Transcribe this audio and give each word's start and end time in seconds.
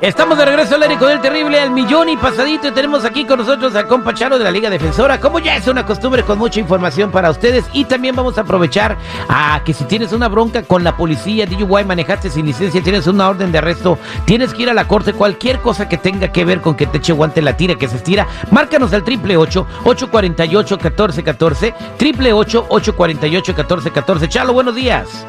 Estamos 0.00 0.38
de 0.38 0.44
regreso 0.44 0.76
al 0.76 0.82
aire 0.84 0.96
con 0.96 1.10
el 1.10 1.20
terrible 1.20 1.58
al 1.60 1.72
millón 1.72 2.08
y 2.08 2.16
pasadito 2.16 2.68
y 2.68 2.70
tenemos 2.70 3.04
aquí 3.04 3.24
con 3.24 3.40
nosotros 3.40 3.74
a 3.74 3.88
compa 3.88 4.14
Chalo 4.14 4.38
de 4.38 4.44
la 4.44 4.52
Liga 4.52 4.70
Defensora, 4.70 5.18
como 5.18 5.40
ya 5.40 5.56
es 5.56 5.66
una 5.66 5.84
costumbre 5.84 6.22
con 6.22 6.38
mucha 6.38 6.60
información 6.60 7.10
para 7.10 7.30
ustedes 7.30 7.64
y 7.72 7.84
también 7.84 8.14
vamos 8.14 8.38
a 8.38 8.42
aprovechar 8.42 8.96
a 9.28 9.60
que 9.64 9.74
si 9.74 9.82
tienes 9.86 10.12
una 10.12 10.28
bronca 10.28 10.62
con 10.62 10.84
la 10.84 10.96
policía, 10.96 11.46
DUI, 11.46 11.84
manejaste 11.84 12.30
sin 12.30 12.46
licencia, 12.46 12.80
tienes 12.80 13.08
una 13.08 13.28
orden 13.28 13.50
de 13.50 13.58
arresto, 13.58 13.98
tienes 14.24 14.54
que 14.54 14.62
ir 14.62 14.70
a 14.70 14.74
la 14.74 14.86
corte, 14.86 15.14
cualquier 15.14 15.58
cosa 15.58 15.88
que 15.88 15.98
tenga 15.98 16.30
que 16.30 16.44
ver 16.44 16.60
con 16.60 16.76
que 16.76 16.86
te 16.86 16.98
eche 16.98 17.12
guante 17.12 17.42
la 17.42 17.56
tira, 17.56 17.74
que 17.74 17.88
se 17.88 17.96
estira, 17.96 18.28
márcanos 18.52 18.92
al 18.92 19.02
triple 19.02 19.36
ocho, 19.36 19.66
ocho 19.82 20.08
cuarenta 20.12 20.44
y 20.44 20.54
ocho, 20.54 20.78
catorce, 20.78 21.24
catorce, 21.24 21.74
triple 21.96 22.32
ocho, 22.32 22.66
ocho 22.68 22.94
cuarenta 22.94 23.26
y 23.26 23.36
ocho, 23.36 23.52
catorce, 23.52 23.90
catorce. 23.90 24.28
Chalo, 24.28 24.52
buenos 24.52 24.76
días. 24.76 25.26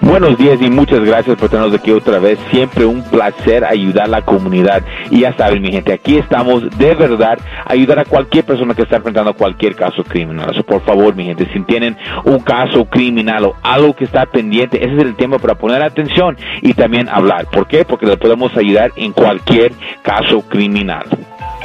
Buenos 0.00 0.38
días 0.38 0.60
y 0.60 0.70
muchas 0.70 1.00
gracias 1.00 1.36
por 1.36 1.48
tenernos 1.48 1.74
aquí 1.74 1.92
otra 1.92 2.18
vez. 2.18 2.38
Siempre 2.50 2.84
un 2.84 3.02
placer 3.02 3.64
ayudar 3.64 4.04
a 4.04 4.08
la 4.08 4.22
comunidad. 4.22 4.82
Y 5.10 5.20
ya 5.20 5.32
saben, 5.36 5.62
mi 5.62 5.70
gente, 5.70 5.92
aquí 5.92 6.16
estamos 6.16 6.68
de 6.78 6.94
verdad 6.94 7.38
ayudar 7.64 7.98
a 7.98 8.04
cualquier 8.04 8.44
persona 8.44 8.74
que 8.74 8.82
está 8.82 8.96
enfrentando 8.96 9.34
cualquier 9.34 9.76
caso 9.76 10.02
criminal. 10.04 10.64
Por 10.64 10.82
favor, 10.82 11.14
mi 11.14 11.24
gente, 11.24 11.48
si 11.52 11.60
tienen 11.60 11.96
un 12.24 12.40
caso 12.40 12.84
criminal 12.86 13.44
o 13.44 13.56
algo 13.62 13.94
que 13.94 14.04
está 14.04 14.26
pendiente, 14.26 14.84
ese 14.84 14.96
es 14.96 15.02
el 15.02 15.16
tiempo 15.16 15.38
para 15.38 15.54
poner 15.54 15.82
atención 15.82 16.36
y 16.62 16.74
también 16.74 17.08
hablar. 17.08 17.46
¿Por 17.46 17.66
qué? 17.66 17.84
Porque 17.84 18.06
le 18.06 18.16
podemos 18.16 18.56
ayudar 18.56 18.92
en 18.96 19.12
cualquier 19.12 19.72
caso 20.02 20.42
criminal. 20.48 21.04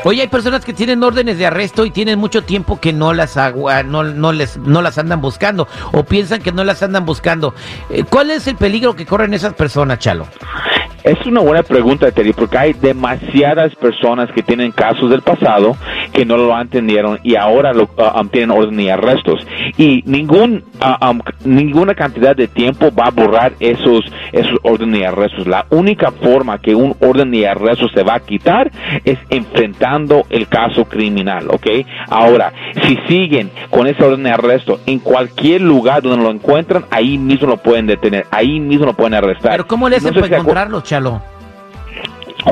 Oye, 0.07 0.21
hay 0.21 0.27
personas 0.27 0.63
que 0.63 0.71
tienen 0.71 1.01
órdenes 1.01 1.39
de 1.39 1.47
arresto 1.47 1.83
y 1.83 1.89
tienen 1.89 2.19
mucho 2.19 2.43
tiempo 2.43 2.79
que 2.79 2.93
no 2.93 3.11
las 3.11 3.37
agua, 3.37 3.81
no, 3.81 4.03
no 4.03 4.31
les, 4.33 4.55
no 4.55 4.83
las 4.83 4.99
andan 4.99 5.19
buscando 5.19 5.67
o 5.93 6.03
piensan 6.03 6.43
que 6.43 6.51
no 6.51 6.63
las 6.63 6.83
andan 6.83 7.07
buscando. 7.07 7.55
Eh, 7.89 8.03
¿Cuál 8.07 8.29
es 8.29 8.45
el 8.45 8.55
peligro 8.55 8.95
que 8.95 9.07
corren 9.07 9.33
esas 9.33 9.55
personas, 9.55 9.97
Chalo? 9.97 10.27
Es 11.03 11.23
una 11.25 11.39
buena 11.41 11.63
pregunta, 11.63 12.11
Terry, 12.11 12.33
porque 12.33 12.57
hay 12.57 12.73
demasiadas 12.73 13.73
personas 13.75 14.31
que 14.31 14.41
tienen 14.41 14.71
casos 14.71 15.09
del 15.09 15.23
pasado 15.23 15.75
que 16.13 16.23
no 16.23 16.37
lo 16.37 16.59
entendieron 16.59 17.19
y 17.21 17.35
ahora 17.35 17.73
lo, 17.73 17.83
uh, 17.83 18.27
tienen 18.31 18.49
orden 18.49 18.77
de 18.77 18.91
arrestos. 18.91 19.45
Y 19.77 20.03
ningún, 20.05 20.63
uh, 20.81 21.09
um, 21.09 21.21
ninguna 21.43 21.93
cantidad 21.93 22.35
de 22.35 22.47
tiempo 22.47 22.91
va 22.93 23.05
a 23.05 23.11
borrar 23.11 23.53
esos, 23.59 24.01
esos 24.31 24.57
órdenes 24.63 25.01
de 25.01 25.07
arrestos. 25.07 25.47
La 25.47 25.65
única 25.69 26.11
forma 26.11 26.59
que 26.59 26.75
un 26.75 26.95
orden 26.99 27.31
de 27.31 27.47
arresto 27.47 27.87
se 27.89 28.03
va 28.03 28.15
a 28.15 28.19
quitar 28.19 28.71
es 29.03 29.17
enfrentando 29.29 30.25
el 30.29 30.47
caso 30.47 30.85
criminal, 30.85 31.47
¿ok? 31.49 31.67
Ahora, 32.09 32.53
si 32.83 32.97
siguen 33.07 33.51
con 33.69 33.87
ese 33.87 34.03
orden 34.03 34.23
de 34.23 34.31
arresto 34.31 34.79
en 34.85 34.99
cualquier 34.99 35.61
lugar 35.61 36.01
donde 36.01 36.23
lo 36.23 36.31
encuentran, 36.31 36.85
ahí 36.91 37.17
mismo 37.17 37.47
lo 37.47 37.57
pueden 37.57 37.87
detener, 37.87 38.25
ahí 38.31 38.59
mismo 38.59 38.85
lo 38.85 38.93
pueden 38.93 39.13
arrestar. 39.13 39.51
Pero 39.51 39.67
¿cómo 39.67 39.89
le 39.89 39.97
hacen 39.97 40.13
para 40.13 40.27
encontrarlo, 40.37 40.81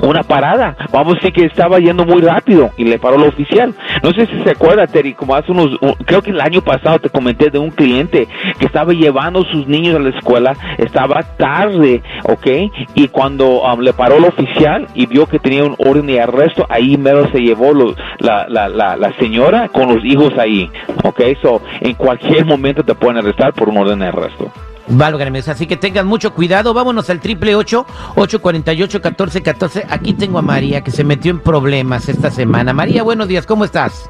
una 0.02 0.24
parada. 0.24 0.76
Vamos 0.92 1.16
decir 1.16 1.34
que 1.34 1.46
estaba 1.46 1.80
yendo 1.80 2.06
muy 2.06 2.22
rápido 2.22 2.72
y 2.78 2.86
le 2.86 3.00
paró 3.00 3.16
el 3.16 3.24
oficial. 3.24 3.74
No 4.02 4.12
sé 4.12 4.26
si 4.26 4.44
se 4.44 4.52
acuerda, 4.52 4.88
Terry, 4.88 5.14
como 5.14 5.36
hace 5.36 5.52
unos, 5.52 5.78
creo 6.06 6.22
que 6.22 6.32
el 6.32 6.42
año 6.42 6.62
pasado 6.62 7.00
te 7.00 7.10
comenté 7.10 7.50
de 7.50 7.60
un 7.60 7.72
cliente 7.72 8.28
que 8.60 8.66
estaba 8.66 8.94
llevando 8.94 9.44
sus 9.44 9.68
niños 9.68 9.96
a 9.96 10.00
la 10.00 10.10
escuela, 10.10 10.56
estaba 10.78 11.24
tarde, 11.38 12.02
¿ok? 12.24 12.48
Y 12.96 13.08
cuando 13.10 13.62
um, 13.62 13.80
le 13.80 13.94
paró 13.94 14.18
el 14.18 14.26
oficial 14.26 14.88
y 14.94 15.06
vio 15.06 15.26
que 15.28 15.40
tenía 15.40 15.64
un 15.64 15.76
orden 15.78 16.08
de 16.08 16.22
arresto, 16.22 16.66
ahí 16.70 16.98
mero 16.98 17.30
se 17.32 17.40
llevó 17.40 17.74
la, 18.20 18.48
la, 18.48 18.68
la, 18.70 18.96
la, 18.96 19.14
señora 19.18 19.70
con 19.70 19.94
los 19.94 20.04
hijos 20.04 20.32
ahí, 20.38 20.70
¿ok? 21.04 21.22
So, 21.42 21.62
en 21.82 21.94
cualquier 21.94 22.46
momento 22.46 22.84
te 22.84 22.96
pueden 22.96 23.18
arrestar 23.18 23.54
por 23.54 23.70
un 23.70 23.78
orden 23.78 24.00
de 24.00 24.08
arresto. 24.08 24.52
Válgame, 24.88 25.40
así 25.40 25.66
que 25.66 25.78
tengan 25.78 26.08
mucho 26.08 26.34
cuidado. 26.34 26.74
Vámonos 26.74 27.10
al 27.10 27.20
triple 27.20 27.56
ocho, 27.56 27.86
ocho 28.16 28.42
cuarenta 28.42 28.74
y 28.74 28.84
ocho, 28.84 29.02
catorce, 29.02 29.42
catorce. 29.42 29.86
Aquí 29.90 30.14
tengo 30.14 30.40
a 30.40 30.42
María 30.42 30.82
que 30.82 30.92
se 30.92 31.04
metió 31.04 31.32
en 31.32 31.40
problemas 31.40 32.10
esta 32.10 32.30
semana. 32.30 32.74
María, 32.74 33.04
buenos 33.04 33.28
días, 33.28 33.46
¿cómo 33.46 33.66
estás? 33.66 34.10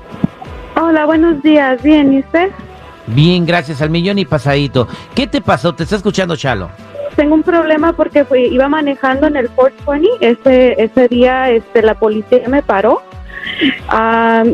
Hola, 0.76 1.06
buenos 1.06 1.42
días, 1.44 1.82
bien, 1.84 2.14
¿y 2.14 2.20
usted? 2.20 2.50
Bien, 3.08 3.46
gracias 3.46 3.82
al 3.82 3.90
millón 3.92 4.18
y 4.18 4.26
pasadito. 4.26 4.88
¿Qué 5.14 5.28
te 5.28 5.42
pasó? 5.42 5.74
Te 5.76 5.84
está 5.84 5.98
escuchando 5.98 6.36
Chalo. 6.36 6.70
Tengo 7.16 7.36
un 7.36 7.44
problema 7.44 7.94
porque 7.94 8.26
fui, 8.26 8.46
iba 8.46 8.68
manejando 8.68 9.28
en 9.28 9.36
el 9.38 9.50
420. 9.52 10.28
Ese, 10.28 10.82
ese 10.82 11.08
día 11.08 11.52
este, 11.52 11.84
la 11.84 11.94
policía 11.94 12.42
me 12.48 12.64
paró 12.64 13.04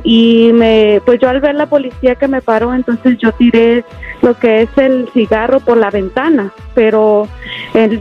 y 0.04 0.52
me, 0.54 1.02
pues 1.06 1.20
yo 1.20 1.30
al 1.30 1.40
ver 1.40 1.56
la 1.56 1.68
policía 1.68 2.16
que 2.16 2.28
me 2.28 2.42
paró, 2.42 2.74
entonces 2.74 3.18
yo 3.18 3.32
tiré 3.32 3.84
lo 4.22 4.34
que 4.34 4.64
es 4.64 4.70
el 4.78 5.08
cigarro 5.14 5.60
por 5.60 5.78
la 5.78 5.90
ventana, 5.90 6.52
pero 6.74 7.28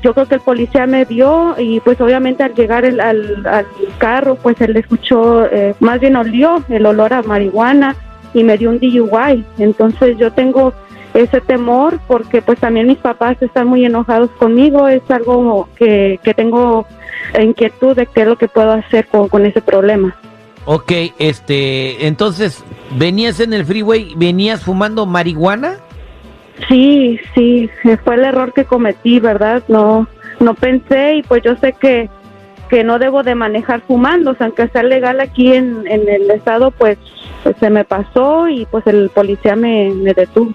yo 0.03 0.15
creo 0.15 0.27
que 0.27 0.37
el 0.37 0.41
policía 0.41 0.87
me 0.87 1.05
vio 1.05 1.55
y 1.59 1.81
pues 1.81 2.01
obviamente 2.01 2.43
al 2.43 2.55
llegar 2.55 2.85
al, 2.85 3.01
al, 3.01 3.67
carro, 3.99 4.37
pues 4.37 4.61
él 4.61 4.77
escuchó, 4.77 5.47
eh, 5.47 5.75
más 5.81 6.01
bien 6.01 6.17
olió 6.17 6.63
el 6.69 6.87
olor 6.87 7.13
a 7.13 7.23
marihuana 7.23 7.95
y 8.35 8.45
me 8.45 8.59
dio 8.59 8.71
un 8.71 8.79
DUI. 8.79 9.45
Entonces 9.59 10.17
yo 10.19 10.33
tengo 10.33 10.73
ese 11.15 11.41
temor 11.41 11.99
porque 12.07 12.43
pues 12.43 12.59
también 12.59 12.87
mis 12.87 12.99
papás 12.99 13.37
están 13.41 13.67
muy 13.67 13.85
enojados 13.85 14.31
conmigo, 14.33 14.89
es 14.89 15.03
algo 15.11 15.69
que, 15.77 16.21
que 16.23 16.35
tengo 16.35 16.87
inquietud 17.39 17.97
de 17.97 18.07
qué 18.07 18.23
es 18.23 18.27
lo 18.27 18.37
que 18.37 18.49
puedo 18.49 18.73
hacer 18.73 19.07
con, 19.07 19.29
con 19.29 19.45
ese 19.47 19.61
problema. 19.61 20.17
Ok, 20.71 20.93
este, 21.19 22.07
entonces, 22.07 22.63
¿venías 22.99 23.41
en 23.41 23.55
el 23.55 23.65
freeway, 23.65 24.13
venías 24.17 24.63
fumando 24.63 25.07
marihuana? 25.07 25.77
Sí, 26.69 27.19
sí, 27.35 27.71
fue 28.05 28.17
el 28.17 28.25
error 28.25 28.53
que 28.53 28.67
cometí, 28.67 29.19
¿verdad? 29.19 29.63
No, 29.69 30.07
no 30.41 30.53
pensé 30.53 31.15
y 31.15 31.23
pues 31.23 31.43
yo 31.43 31.57
sé 31.57 31.73
que, 31.73 32.11
que 32.69 32.85
no 32.85 32.99
debo 32.99 33.23
de 33.23 33.35
manejar 33.35 33.81
fumando, 33.81 34.33
o 34.33 34.35
sea, 34.35 34.49
aunque 34.49 34.69
sea 34.69 34.83
legal 34.83 35.21
aquí 35.21 35.55
en, 35.55 35.87
en 35.87 36.07
el 36.07 36.31
estado, 36.31 36.71
pues, 36.71 36.99
pues, 37.45 37.57
se 37.59 37.71
me 37.71 37.87
pasó 37.87 38.47
y 38.47 38.67
pues 38.67 38.87
el 38.89 39.09
policía 39.09 39.57
me, 39.57 39.89
me 39.95 40.13
detuvo. 40.13 40.53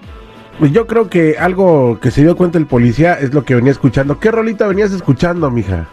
Pues 0.60 0.70
yo 0.70 0.86
creo 0.86 1.10
que 1.10 1.38
algo 1.40 1.98
que 1.98 2.12
se 2.12 2.22
dio 2.22 2.36
cuenta 2.36 2.58
el 2.58 2.66
policía 2.66 3.14
es 3.14 3.34
lo 3.34 3.42
que 3.42 3.56
venía 3.56 3.72
escuchando. 3.72 4.20
¿Qué 4.20 4.30
rolita 4.30 4.68
venías 4.68 4.92
escuchando, 4.92 5.50
mija? 5.50 5.88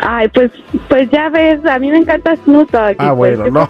Ay, 0.00 0.28
pues, 0.28 0.50
pues 0.88 1.10
ya 1.10 1.28
ves, 1.28 1.64
a 1.66 1.78
mí 1.78 1.90
me 1.90 1.98
encanta 1.98 2.36
Snoop 2.36 2.70
Dogg. 2.70 2.96
Ah, 2.98 3.14
pues, 3.14 3.38
bueno, 3.38 3.50
no, 3.50 3.68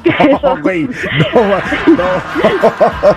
güey, 0.62 0.84
no, 1.34 1.96
no. 1.96 3.16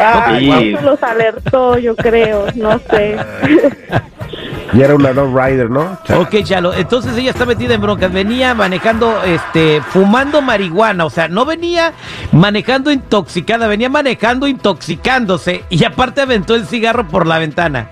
Ay, 0.00 0.72
los 0.82 1.02
alertó, 1.02 1.78
yo 1.78 1.96
creo, 1.96 2.46
no 2.54 2.78
sé. 2.78 3.16
Y 4.72 4.82
era 4.82 4.94
una 4.94 5.12
no 5.12 5.26
rider, 5.26 5.68
¿no? 5.68 5.98
Ok, 6.16 6.44
Chalo, 6.44 6.72
entonces 6.72 7.16
ella 7.16 7.30
está 7.30 7.44
metida 7.44 7.74
en 7.74 7.80
broncas. 7.80 8.12
Venía 8.12 8.54
manejando, 8.54 9.20
este, 9.24 9.80
fumando 9.80 10.42
marihuana. 10.42 11.04
O 11.04 11.10
sea, 11.10 11.26
no 11.26 11.44
venía 11.44 11.92
manejando 12.30 12.92
intoxicada, 12.92 13.66
venía 13.66 13.90
manejando 13.90 14.46
intoxicándose. 14.46 15.64
Y 15.70 15.84
aparte 15.84 16.20
aventó 16.20 16.54
el 16.54 16.66
cigarro 16.66 17.08
por 17.08 17.26
la 17.26 17.38
ventana. 17.38 17.88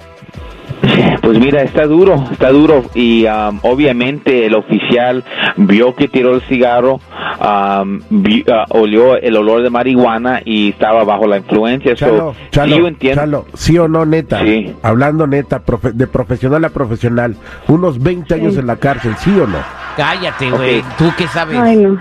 Pues 1.29 1.41
mira, 1.41 1.63
está 1.63 1.85
duro, 1.85 2.25
está 2.33 2.49
duro 2.49 2.87
y 2.95 3.27
um, 3.27 3.59
obviamente 3.61 4.47
el 4.47 4.55
oficial 4.55 5.23
vio 5.59 5.95
que 5.95 6.09
tiró 6.09 6.35
el 6.35 6.41
cigarro, 6.41 7.03
um, 7.39 8.01
uh, 8.11 8.43
olió 8.71 9.15
el 9.15 9.37
olor 9.37 9.63
de 9.63 9.69
marihuana 9.69 10.41
y 10.43 10.71
estaba 10.71 11.05
bajo 11.05 11.27
la 11.27 11.37
influencia. 11.37 11.95
Chalo, 11.95 12.35
Chalo, 12.51 12.91
Chalo, 12.99 13.45
sí 13.53 13.77
o 13.77 13.89
no, 13.89 14.07
neta, 14.07 14.41
sí. 14.41 14.75
hablando 14.83 15.27
neta, 15.27 15.63
de 15.93 16.07
profesional 16.07 16.65
a 16.65 16.71
profesional, 16.71 17.37
unos 17.67 18.03
20 18.03 18.33
años 18.33 18.57
en 18.57 18.67
la 18.67 18.77
cárcel, 18.77 19.15
¿sí 19.19 19.29
o 19.39 19.47
no? 19.47 19.59
Cállate, 19.99 20.51
güey, 20.51 20.83
¿tú 20.97 21.13
qué 21.19 21.27
sabes? 21.27 21.59
Ay, 21.59 21.77
no. 21.77 21.99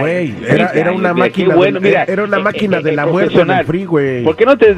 Güey, 0.00 0.34
era, 0.48 0.70
era, 0.70 0.92
una 0.92 1.14
máquina, 1.14 1.54
bueno, 1.54 1.80
de, 1.80 1.88
mira, 1.88 2.04
era 2.04 2.24
una 2.24 2.38
máquina 2.38 2.80
de 2.80 2.92
la 2.92 3.06
muerte 3.06 3.40
en 3.40 3.50
el 3.50 3.64
freeway. 3.64 4.24
¿Por 4.24 4.36
qué 4.36 4.44
no 4.44 4.56
te 4.56 4.74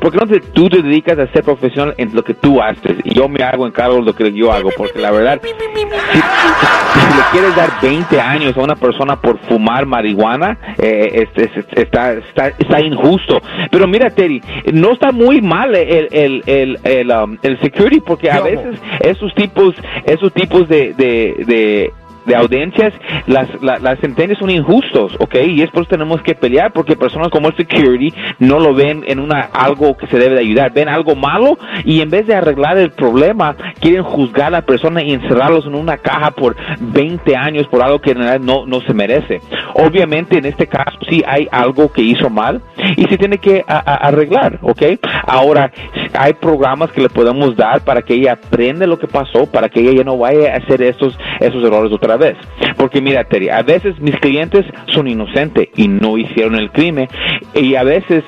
¿Por 0.00 0.12
qué 0.12 0.18
no 0.18 0.26
te, 0.26 0.40
tú 0.40 0.68
te 0.68 0.82
dedicas 0.82 1.18
a 1.18 1.26
ser 1.32 1.42
profesional 1.42 1.94
en 1.96 2.14
lo 2.14 2.22
que 2.22 2.34
tú 2.34 2.60
haces? 2.60 2.96
Y 3.04 3.14
yo 3.14 3.28
me 3.28 3.42
hago 3.42 3.66
encargo 3.66 3.96
de 3.96 4.02
lo 4.02 4.14
que 4.14 4.32
yo 4.32 4.52
hago, 4.52 4.70
porque 4.76 4.98
la 4.98 5.10
verdad, 5.10 5.40
si, 5.42 5.48
si 5.48 5.56
le 5.56 7.22
quieres 7.32 7.56
dar 7.56 7.70
20 7.82 8.20
años 8.20 8.56
a 8.56 8.60
una 8.60 8.76
persona 8.76 9.20
por 9.20 9.38
fumar 9.40 9.86
marihuana, 9.86 10.58
eh, 10.78 11.26
es, 11.34 11.50
es, 11.56 11.64
está, 11.72 12.12
está, 12.12 12.48
está, 12.48 12.80
injusto. 12.80 13.40
Pero 13.70 13.86
mira, 13.86 14.10
Terry, 14.10 14.42
no 14.72 14.92
está 14.92 15.12
muy 15.12 15.40
mal 15.40 15.74
el, 15.74 16.08
el, 16.10 16.42
el, 16.46 16.78
el, 16.84 17.10
um, 17.10 17.38
el 17.42 17.58
security, 17.60 18.00
porque 18.00 18.30
a 18.30 18.40
veces 18.40 18.76
esos 19.00 19.34
tipos, 19.34 19.74
esos 20.04 20.32
tipos 20.32 20.68
de, 20.68 20.94
de, 20.94 21.44
de 21.46 21.92
de 22.30 22.36
audiencias, 22.36 22.94
las, 23.26 23.48
las 23.60 23.98
sentencias 23.98 24.38
son 24.38 24.50
injustos, 24.50 25.16
¿ok? 25.18 25.34
Y 25.46 25.62
es 25.62 25.70
por 25.70 25.82
eso 25.82 25.90
tenemos 25.90 26.22
que 26.22 26.36
pelear, 26.36 26.72
porque 26.72 26.94
personas 26.94 27.28
como 27.28 27.48
el 27.48 27.56
security 27.56 28.14
no 28.38 28.60
lo 28.60 28.72
ven 28.72 29.02
en 29.08 29.18
una 29.18 29.40
algo 29.52 29.96
que 29.96 30.06
se 30.06 30.16
debe 30.16 30.36
de 30.36 30.42
ayudar, 30.42 30.72
ven 30.72 30.88
algo 30.88 31.16
malo 31.16 31.58
y 31.84 32.00
en 32.00 32.10
vez 32.10 32.28
de 32.28 32.36
arreglar 32.36 32.78
el 32.78 32.92
problema, 32.92 33.56
quieren 33.80 34.04
juzgar 34.04 34.46
a 34.46 34.50
la 34.50 34.62
persona 34.62 35.02
y 35.02 35.12
encerrarlos 35.12 35.66
en 35.66 35.74
una 35.74 35.98
caja 35.98 36.30
por 36.30 36.54
20 36.78 37.36
años 37.36 37.66
por 37.66 37.82
algo 37.82 38.00
que 38.00 38.12
en 38.12 38.18
realidad 38.18 38.40
no, 38.40 38.64
no 38.64 38.80
se 38.82 38.94
merece. 38.94 39.40
Obviamente 39.74 40.38
en 40.38 40.46
este 40.46 40.68
caso 40.68 40.98
sí 41.08 41.22
hay 41.26 41.48
algo 41.50 41.92
que 41.92 42.02
hizo 42.02 42.30
mal 42.30 42.62
y 42.96 43.04
se 43.06 43.18
tiene 43.18 43.38
que 43.38 43.64
arreglar, 43.66 44.60
¿ok? 44.62 44.82
Ahora, 45.26 45.72
hay 46.14 46.34
programas 46.34 46.90
que 46.92 47.00
le 47.00 47.08
podemos 47.08 47.56
dar 47.56 47.82
para 47.82 48.02
que 48.02 48.14
ella 48.14 48.32
aprenda 48.32 48.86
lo 48.86 48.98
que 48.98 49.06
pasó, 49.06 49.50
para 49.50 49.68
que 49.68 49.80
ella 49.80 49.98
ya 49.98 50.04
no 50.04 50.18
vaya 50.18 50.54
a 50.54 50.56
hacer 50.58 50.82
esos, 50.82 51.16
esos 51.40 51.62
errores 51.64 51.92
otra 51.92 52.16
vez. 52.16 52.36
Porque 52.76 53.00
mira, 53.00 53.24
Terry, 53.24 53.48
a 53.48 53.62
veces 53.62 53.98
mis 54.00 54.16
clientes 54.16 54.64
son 54.86 55.08
inocentes 55.08 55.68
y 55.76 55.88
no 55.88 56.18
hicieron 56.18 56.56
el 56.56 56.70
crimen 56.70 57.08
y 57.54 57.74
a 57.74 57.82
veces 57.82 58.24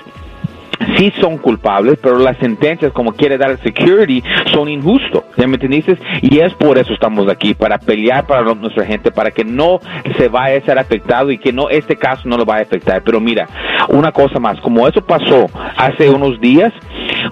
sí 0.96 1.12
son 1.20 1.38
culpables, 1.38 1.98
pero 2.02 2.18
las 2.18 2.36
sentencias, 2.38 2.92
como 2.92 3.12
quiere 3.12 3.38
dar 3.38 3.58
security, 3.62 4.22
son 4.52 4.68
injustos. 4.68 5.24
¿Ya 5.36 5.46
me 5.46 5.54
entendiste? 5.54 5.96
Y 6.22 6.38
es 6.38 6.54
por 6.54 6.78
eso 6.78 6.92
estamos 6.92 7.30
aquí, 7.30 7.54
para 7.54 7.78
pelear 7.78 8.26
para 8.26 8.42
nuestra 8.54 8.84
gente, 8.84 9.10
para 9.10 9.30
que 9.30 9.44
no 9.44 9.80
se 10.16 10.28
vaya 10.28 10.58
a 10.58 10.64
ser 10.64 10.78
afectado 10.78 11.30
y 11.30 11.38
que 11.38 11.52
no 11.52 11.68
este 11.68 11.96
caso 11.96 12.22
no 12.28 12.36
lo 12.36 12.44
vaya 12.44 12.60
a 12.60 12.64
afectar. 12.64 13.02
Pero 13.02 13.20
mira, 13.20 13.46
una 13.88 14.12
cosa 14.12 14.38
más, 14.38 14.60
como 14.60 14.86
eso 14.86 15.04
pasó 15.04 15.46
hace 15.76 16.10
unos 16.10 16.40
días, 16.40 16.72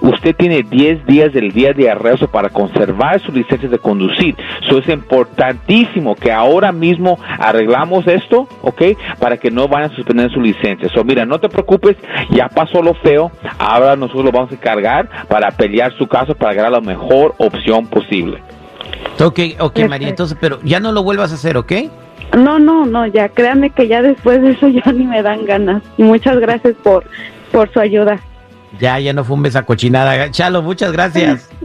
usted 0.01 0.35
tiene 0.35 0.63
10 0.63 1.05
días 1.05 1.33
del 1.33 1.51
día 1.51 1.73
de 1.73 1.89
arresto 1.89 2.27
para 2.27 2.49
conservar 2.49 3.19
su 3.21 3.31
licencia 3.31 3.69
de 3.69 3.77
conducir. 3.77 4.35
Eso 4.61 4.79
es 4.79 4.87
importantísimo 4.89 6.15
que 6.15 6.31
ahora 6.31 6.71
mismo 6.71 7.19
arreglamos 7.39 8.07
esto, 8.07 8.47
¿ok? 8.61 8.81
Para 9.19 9.37
que 9.37 9.51
no 9.51 9.67
vayan 9.67 9.91
a 9.91 9.95
suspender 9.95 10.31
su 10.31 10.41
licencia. 10.41 10.89
So, 10.89 11.03
mira, 11.03 11.25
no 11.25 11.39
te 11.39 11.49
preocupes, 11.49 11.97
ya 12.29 12.47
pasó 12.47 12.81
lo 12.81 12.93
feo, 12.93 13.31
ahora 13.59 13.95
nosotros 13.95 14.25
lo 14.25 14.31
vamos 14.31 14.51
a 14.51 14.55
encargar 14.55 15.09
para 15.27 15.51
pelear 15.51 15.93
su 15.97 16.07
caso 16.07 16.35
para 16.35 16.53
ganar 16.53 16.71
la 16.71 16.81
mejor 16.81 17.35
opción 17.37 17.87
posible. 17.87 18.41
Ok, 19.19 19.39
ok, 19.59 19.79
María, 19.87 20.09
entonces, 20.09 20.37
pero 20.39 20.59
ya 20.63 20.79
no 20.79 20.91
lo 20.91 21.03
vuelvas 21.03 21.31
a 21.31 21.35
hacer, 21.35 21.57
¿ok? 21.57 21.73
No, 22.37 22.59
no, 22.59 22.85
no, 22.85 23.05
ya 23.07 23.29
créanme 23.29 23.71
que 23.71 23.87
ya 23.87 24.01
después 24.01 24.41
de 24.41 24.51
eso 24.51 24.67
ya 24.69 24.91
ni 24.91 25.05
me 25.05 25.21
dan 25.21 25.45
ganas. 25.45 25.83
Muchas 25.97 26.39
gracias 26.39 26.75
por, 26.83 27.03
por 27.51 27.71
su 27.71 27.79
ayuda. 27.79 28.19
Ya, 28.79 28.99
ya 28.99 29.13
no 29.13 29.23
fumes 29.23 29.51
esa 29.51 29.63
cochinada. 29.63 30.31
Chalo, 30.31 30.61
muchas 30.61 30.91
gracias. 30.91 31.49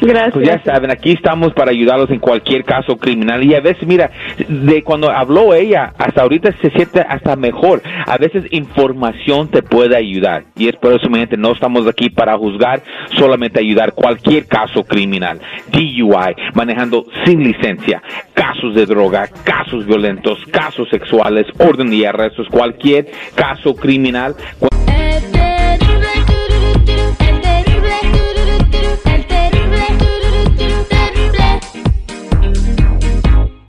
Gracias. 0.00 0.34
Pues 0.34 0.48
ya 0.48 0.60
saben, 0.64 0.90
aquí 0.90 1.12
estamos 1.12 1.52
para 1.52 1.70
ayudarlos 1.70 2.10
en 2.10 2.18
cualquier 2.18 2.64
caso 2.64 2.96
criminal. 2.96 3.44
Y 3.44 3.54
a 3.54 3.60
veces, 3.60 3.86
mira, 3.86 4.10
de 4.48 4.82
cuando 4.82 5.10
habló 5.10 5.54
ella, 5.54 5.92
hasta 5.96 6.22
ahorita 6.22 6.50
se 6.60 6.70
siente 6.70 7.00
hasta 7.00 7.36
mejor. 7.36 7.82
A 8.06 8.18
veces 8.18 8.44
información 8.50 9.48
te 9.48 9.62
puede 9.62 9.96
ayudar. 9.96 10.44
Y 10.56 10.68
es 10.68 10.74
por 10.76 10.92
eso, 10.92 11.08
mi 11.08 11.20
gente, 11.20 11.36
no 11.36 11.52
estamos 11.52 11.86
aquí 11.86 12.10
para 12.10 12.36
juzgar, 12.36 12.82
solamente 13.16 13.60
ayudar 13.60 13.92
cualquier 13.92 14.46
caso 14.46 14.82
criminal. 14.82 15.40
DUI, 15.70 16.34
manejando 16.54 17.06
sin 17.24 17.44
licencia, 17.44 18.02
casos 18.34 18.74
de 18.74 18.86
droga, 18.86 19.28
casos 19.44 19.86
violentos, 19.86 20.38
casos 20.50 20.88
sexuales, 20.90 21.46
orden 21.58 21.92
y 21.92 22.04
arrestos, 22.04 22.48
cualquier 22.48 23.06
caso 23.36 23.76
criminal. 23.76 24.34